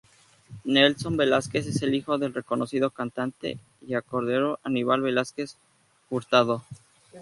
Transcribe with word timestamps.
Nelson 0.63 1.15
Velásquez 1.15 1.67
es 1.67 1.83
el 1.83 1.93
hijo 1.93 2.17
del 2.17 2.33
reconocido 2.33 2.89
cantante 2.89 3.59
y 3.87 3.93
acordeonero 3.93 4.59
Aníbal 4.63 5.01
Velásquez 5.03 5.57
Hurtado. 6.09 6.63